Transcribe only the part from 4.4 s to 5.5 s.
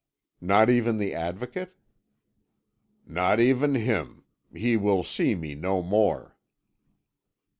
He will see